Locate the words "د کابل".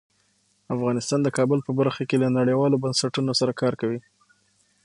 1.23-1.59